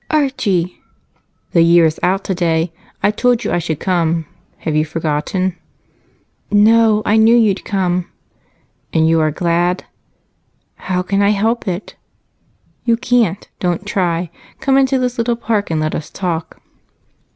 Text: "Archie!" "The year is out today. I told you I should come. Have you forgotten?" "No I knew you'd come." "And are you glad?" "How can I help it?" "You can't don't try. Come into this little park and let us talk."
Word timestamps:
"Archie!" 0.09 0.81
"The 1.51 1.61
year 1.61 1.85
is 1.85 1.99
out 2.01 2.23
today. 2.23 2.73
I 3.03 3.11
told 3.11 3.43
you 3.43 3.51
I 3.51 3.59
should 3.59 3.79
come. 3.79 4.25
Have 4.57 4.75
you 4.75 4.83
forgotten?" 4.83 5.55
"No 6.49 7.03
I 7.05 7.17
knew 7.17 7.35
you'd 7.37 7.63
come." 7.63 8.07
"And 8.93 9.03
are 9.03 9.27
you 9.27 9.31
glad?" 9.31 9.85
"How 10.73 11.03
can 11.03 11.21
I 11.21 11.29
help 11.29 11.67
it?" 11.67 11.93
"You 12.83 12.97
can't 12.97 13.47
don't 13.59 13.85
try. 13.85 14.31
Come 14.59 14.75
into 14.75 14.97
this 14.97 15.19
little 15.19 15.35
park 15.35 15.69
and 15.69 15.79
let 15.79 15.93
us 15.93 16.09
talk." 16.09 16.59